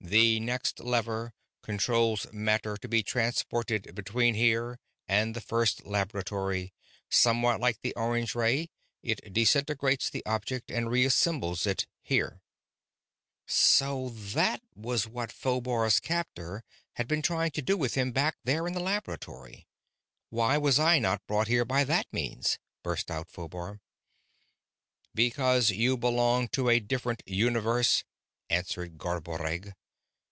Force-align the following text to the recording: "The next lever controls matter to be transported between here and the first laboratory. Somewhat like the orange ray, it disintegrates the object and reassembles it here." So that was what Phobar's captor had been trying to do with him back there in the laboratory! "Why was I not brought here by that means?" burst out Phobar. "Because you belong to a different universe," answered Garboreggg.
"The 0.00 0.40
next 0.40 0.80
lever 0.80 1.34
controls 1.62 2.26
matter 2.32 2.78
to 2.78 2.88
be 2.88 3.02
transported 3.02 3.94
between 3.94 4.36
here 4.36 4.78
and 5.06 5.34
the 5.36 5.40
first 5.42 5.84
laboratory. 5.84 6.72
Somewhat 7.10 7.60
like 7.60 7.82
the 7.82 7.94
orange 7.94 8.34
ray, 8.34 8.70
it 9.02 9.34
disintegrates 9.34 10.08
the 10.08 10.24
object 10.24 10.70
and 10.70 10.86
reassembles 10.88 11.66
it 11.66 11.86
here." 12.00 12.40
So 13.44 14.08
that 14.08 14.62
was 14.74 15.06
what 15.06 15.30
Phobar's 15.30 16.00
captor 16.00 16.62
had 16.94 17.06
been 17.06 17.20
trying 17.20 17.50
to 17.50 17.60
do 17.60 17.76
with 17.76 17.92
him 17.94 18.10
back 18.10 18.36
there 18.44 18.66
in 18.66 18.72
the 18.72 18.80
laboratory! 18.80 19.66
"Why 20.30 20.56
was 20.56 20.78
I 20.78 20.98
not 21.00 21.26
brought 21.26 21.48
here 21.48 21.66
by 21.66 21.84
that 21.84 22.06
means?" 22.12 22.58
burst 22.82 23.10
out 23.10 23.28
Phobar. 23.28 23.80
"Because 25.14 25.68
you 25.68 25.98
belong 25.98 26.48
to 26.50 26.70
a 26.70 26.80
different 26.80 27.20
universe," 27.26 28.04
answered 28.48 28.96
Garboreggg. 28.96 29.74